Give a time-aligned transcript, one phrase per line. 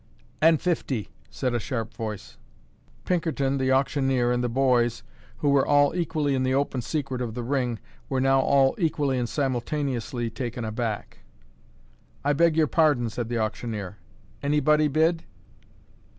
[0.41, 2.39] "And fifty," said a sharp voice.
[3.05, 5.03] Pinkerton, the auctioneer, and the boys,
[5.37, 7.77] who were all equally in the open secret of the ring,
[8.09, 11.19] were now all equally and simultaneously taken aback.
[12.25, 13.97] "I beg your pardon," said the auctioneer.
[14.41, 15.23] "Anybody bid?"